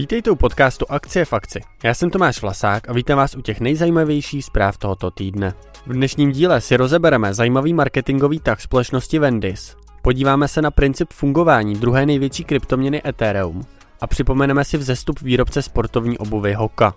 [0.00, 1.60] Vítejte u podcastu Akcie v akci.
[1.84, 5.54] Já jsem Tomáš Vlasák a vítám vás u těch nejzajímavějších zpráv tohoto týdne.
[5.86, 11.74] V dnešním díle si rozebereme zajímavý marketingový tah společnosti Vendis, podíváme se na princip fungování
[11.74, 13.62] druhé největší kryptoměny Ethereum
[14.00, 16.94] a připomeneme si vzestup výrobce sportovní obuvy Hoka.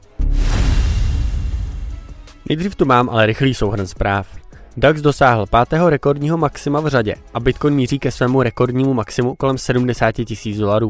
[2.50, 4.43] Nejdřív tu mám ale rychlý souhrn zpráv.
[4.78, 9.58] DAX dosáhl pátého rekordního maxima v řadě a Bitcoin míří ke svému rekordnímu maximu kolem
[9.58, 10.90] 70 tisíc dolarů.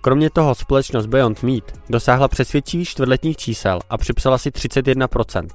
[0.00, 5.48] Kromě toho společnost Beyond Meat dosáhla přesvědčivých čtvrtletních čísel a připsala si 31%.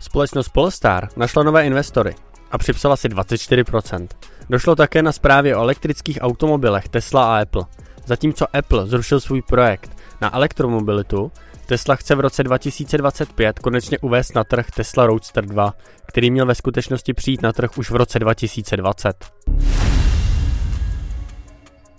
[0.00, 2.14] Společnost Polestar našla nové investory
[2.50, 4.08] a připsala si 24%.
[4.50, 7.64] Došlo také na zprávě o elektrických automobilech Tesla a Apple.
[8.06, 11.32] Zatímco Apple zrušil svůj projekt na elektromobilitu,
[11.68, 15.74] Tesla chce v roce 2025 konečně uvést na trh Tesla Roadster 2,
[16.06, 19.26] který měl ve skutečnosti přijít na trh už v roce 2020.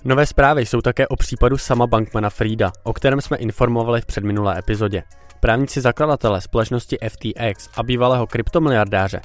[0.05, 4.59] Nové zprávy jsou také o případu sama Bankmana Frida, o kterém jsme informovali v předminulé
[4.59, 5.03] epizodě.
[5.39, 9.21] Právníci zakladatele společnosti FTX a bývalého kryptomiliardáře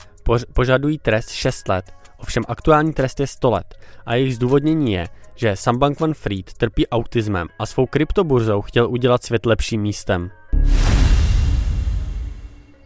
[0.55, 3.75] požadují trest 6 let, ovšem aktuální trest je 100 let
[4.07, 9.47] a jejich zdůvodnění je, že Sam Bankman-Fried trpí autismem a svou kryptoburzou chtěl udělat svět
[9.47, 10.31] lepším místem.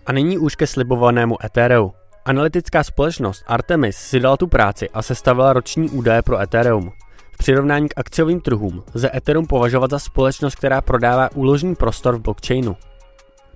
[0.06, 1.92] A nyní už ke slibovanému Ethereum.
[2.24, 6.92] Analytická společnost Artemis si dala tu práci a sestavila roční údaje pro Ethereum.
[7.32, 12.20] V přirovnání k akciovým trhům lze Ethereum považovat za společnost, která prodává úložný prostor v
[12.20, 12.76] blockchainu.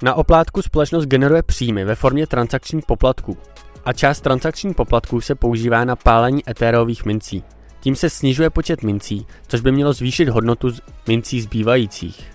[0.02, 3.36] Na oplátku společnost generuje příjmy ve formě transakčních poplatků
[3.84, 7.44] a část transakčních poplatků se používá na pálení etérových mincí.
[7.82, 10.70] Tím se snižuje počet mincí, což by mělo zvýšit hodnotu
[11.08, 12.32] mincí zbývajících.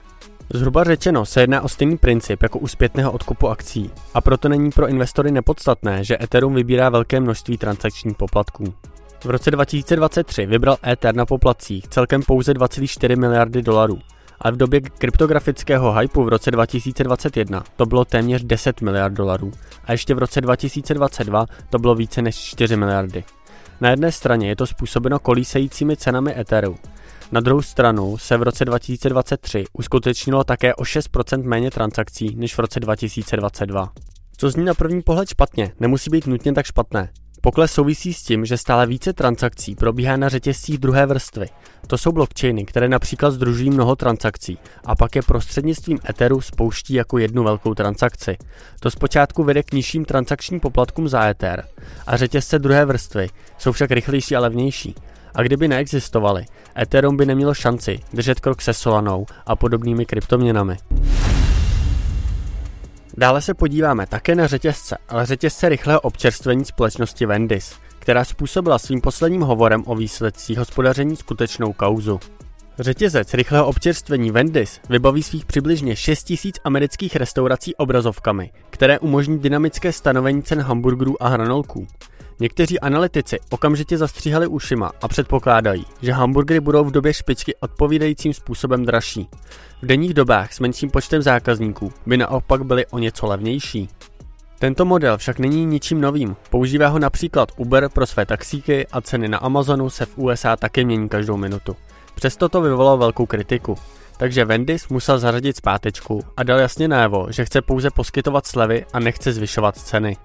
[0.53, 4.71] Zhruba řečeno se jedná o stejný princip jako u zpětného odkupu akcí a proto není
[4.71, 8.73] pro investory nepodstatné, že Ethereum vybírá velké množství transakčních poplatků.
[9.23, 13.99] V roce 2023 vybral Ether na poplatcích celkem pouze 2,4 miliardy dolarů,
[14.41, 19.51] ale v době kryptografického hypu v roce 2021 to bylo téměř 10 miliard dolarů
[19.85, 23.23] a ještě v roce 2022 to bylo více než 4 miliardy.
[23.81, 26.77] Na jedné straně je to způsobeno kolísejícími cenami Etheru.
[27.31, 32.59] Na druhou stranu se v roce 2023 uskutečnilo také o 6% méně transakcí než v
[32.59, 33.91] roce 2022.
[34.37, 37.09] Co zní na první pohled špatně, nemusí být nutně tak špatné.
[37.47, 41.47] Pokles souvisí s tím, že stále více transakcí probíhá na řetězcích druhé vrstvy.
[41.87, 47.17] To jsou blockchainy, které například združují mnoho transakcí a pak je prostřednictvím Etheru spouští jako
[47.17, 48.37] jednu velkou transakci.
[48.79, 51.63] To zpočátku vede k nižším transakčním poplatkům za Ether
[52.07, 54.95] a řetězce druhé vrstvy jsou však rychlejší a levnější.
[55.35, 56.45] A kdyby neexistovaly,
[56.77, 60.77] Ethereum by nemělo šanci držet krok se Solanou a podobnými kryptoměnami.
[63.17, 69.01] Dále se podíváme také na řetězce, ale řetězce rychlého občerstvení společnosti Vendis, která způsobila svým
[69.01, 72.19] posledním hovorem o výsledcích hospodaření skutečnou kauzu.
[72.79, 80.43] Řetězec rychlého občerstvení Vendis vybaví svých přibližně 6000 amerických restaurací obrazovkami, které umožní dynamické stanovení
[80.43, 81.87] cen hamburgerů a hranolků.
[82.39, 88.85] Někteří analytici okamžitě zastříhali ušima a předpokládají, že hamburgery budou v době špičky odpovídajícím způsobem
[88.85, 89.29] dražší.
[89.81, 93.89] V denních dobách s menším počtem zákazníků by naopak byly o něco levnější.
[94.59, 96.35] Tento model však není ničím novým.
[96.49, 100.85] Používá ho například Uber pro své taxíky a ceny na Amazonu se v USA také
[100.85, 101.75] mění každou minutu.
[102.15, 103.75] Přesto to vyvolalo velkou kritiku.
[104.17, 108.99] Takže Vendis musel zařadit zpátečku a dal jasně najevo, že chce pouze poskytovat slevy a
[108.99, 110.17] nechce zvyšovat ceny.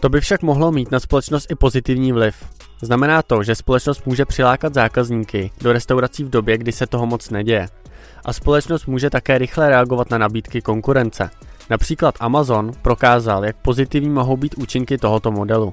[0.00, 2.36] To by však mohlo mít na společnost i pozitivní vliv.
[2.82, 7.30] Znamená to, že společnost může přilákat zákazníky do restaurací v době, kdy se toho moc
[7.30, 7.68] neděje.
[8.24, 11.30] A společnost může také rychle reagovat na nabídky konkurence.
[11.70, 15.72] Například Amazon prokázal, jak pozitivní mohou být účinky tohoto modelu.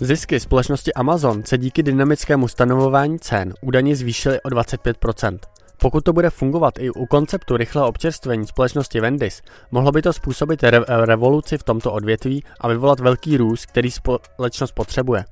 [0.00, 5.38] Zisky společnosti Amazon se díky dynamickému stanovování cen údajně zvýšily o 25%.
[5.80, 10.62] Pokud to bude fungovat i u konceptu rychlého občerstvení společnosti Vendis, mohlo by to způsobit
[10.62, 15.24] re- revoluci v tomto odvětví a vyvolat velký růst, který společnost potřebuje.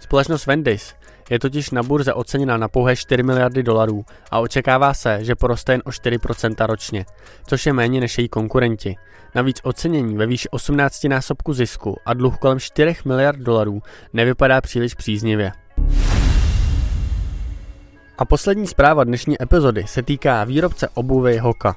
[0.00, 0.94] Společnost Vendis
[1.30, 5.72] je totiž na burze oceněna na pouhé 4 miliardy dolarů a očekává se, že poroste
[5.72, 7.06] jen o 4% ročně,
[7.46, 8.96] což je méně než její konkurenti.
[9.34, 13.82] Navíc ocenění ve výši 18 násobku zisku a dluh kolem 4 miliard dolarů
[14.12, 15.52] nevypadá příliš příznivě.
[18.18, 21.76] A poslední zpráva dnešní epizody se týká výrobce obuvy Hoka.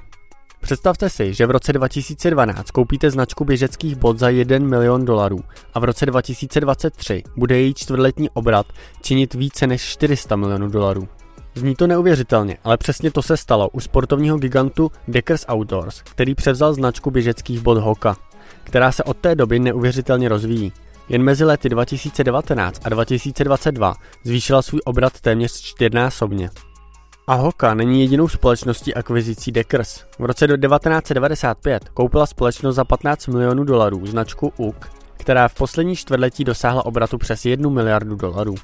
[0.60, 5.38] Představte si, že v roce 2012 koupíte značku běžeckých bot za 1 milion dolarů
[5.74, 8.66] a v roce 2023 bude její čtvrtletní obrat
[9.00, 11.08] činit více než 400 milionů dolarů.
[11.54, 16.74] Zní to neuvěřitelně, ale přesně to se stalo u sportovního gigantu Deckers Outdoors, který převzal
[16.74, 18.16] značku běžeckých bot Hoka,
[18.64, 20.72] která se od té doby neuvěřitelně rozvíjí.
[21.08, 23.94] Jen mezi lety 2019 a 2022
[24.24, 26.50] zvýšila svůj obrat téměř čtyřnásobně.
[27.26, 30.04] A Hoka není jedinou společností akvizicí Deckers.
[30.18, 36.44] V roce 1995 koupila společnost za 15 milionů dolarů značku UK, která v poslední čtvrtletí
[36.44, 38.54] dosáhla obratu přes 1 miliardu dolarů.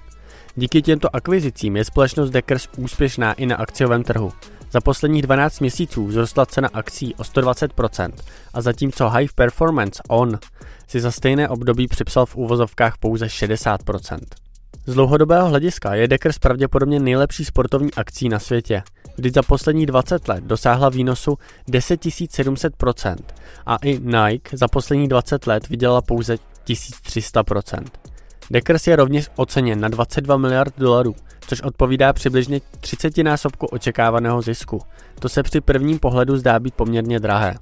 [0.56, 4.32] Díky těmto akvizicím je společnost Deckers úspěšná i na akciovém trhu.
[4.70, 8.12] Za posledních 12 měsíců vzrostla cena akcí o 120%
[8.54, 10.38] a zatímco High Performance On
[10.88, 14.18] si za stejné období připsal v úvozovkách pouze 60%.
[14.86, 18.82] Z dlouhodobého hlediska je Deckers pravděpodobně nejlepší sportovní akcí na světě,
[19.16, 21.38] kdy za poslední 20 let dosáhla výnosu
[21.68, 23.16] 10 700%
[23.66, 26.36] a i Nike za poslední 20 let vydělala pouze
[26.66, 27.84] 1300%.
[28.50, 31.14] Deckers je rovněž oceněn na 22 miliard dolarů,
[31.48, 34.80] což odpovídá přibližně 30 násobku očekávaného zisku.
[35.18, 37.54] To se při prvním pohledu zdá být poměrně drahé.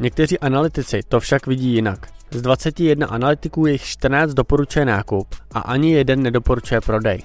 [0.00, 2.06] Někteří analytici to však vidí jinak.
[2.30, 7.22] Z 21 analytiků jich 14 doporučuje nákup a ani jeden nedoporučuje prodej.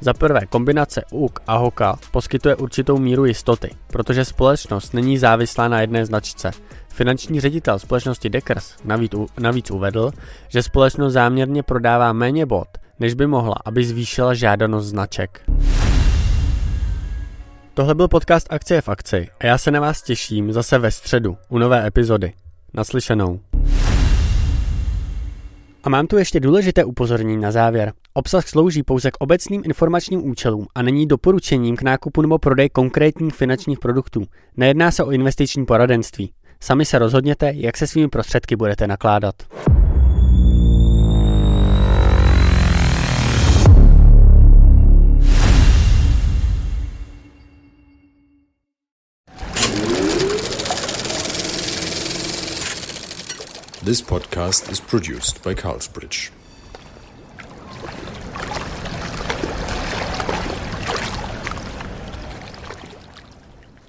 [0.00, 5.80] Za prvé, kombinace UK a HOKA poskytuje určitou míru jistoty, protože společnost není závislá na
[5.80, 6.50] jedné značce.
[6.88, 10.10] Finanční ředitel společnosti Deckers navíc, navíc uvedl,
[10.48, 12.68] že společnost záměrně prodává méně bod,
[13.00, 15.50] než by mohla, aby zvýšila žádanost značek.
[17.74, 21.36] Tohle byl podcast Akcie v akci a já se na vás těším zase ve středu
[21.48, 22.32] u nové epizody.
[22.74, 23.40] Naslyšenou.
[25.84, 27.92] A mám tu ještě důležité upozornění na závěr.
[28.14, 33.34] Obsah slouží pouze k obecným informačním účelům a není doporučením k nákupu nebo prodej konkrétních
[33.34, 34.22] finančních produktů.
[34.56, 36.32] Nejedná se o investiční poradenství.
[36.60, 39.34] Sami se rozhodněte, jak se svými prostředky budete nakládat.
[53.80, 56.32] This podcast is produced by Carlsbridge.